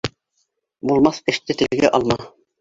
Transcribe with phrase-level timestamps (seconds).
[0.91, 2.19] Булмаҫ эште телгә алма.